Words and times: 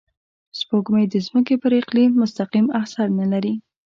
سپوږمۍ 0.59 1.05
د 1.09 1.15
ځمکې 1.27 1.55
پر 1.63 1.71
اقلیم 1.81 2.11
مستقیم 2.21 2.67
اثر 2.81 3.07
نه 3.19 3.25
لري 3.31 3.53